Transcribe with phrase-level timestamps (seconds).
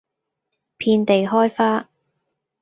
[0.77, 1.87] 遍地開花